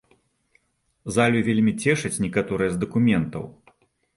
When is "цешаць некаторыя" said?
1.83-2.69